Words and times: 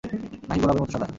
নাকি 0.47 0.59
গোলাপের 0.61 0.81
মতো 0.81 0.91
সাদা? 0.93 1.07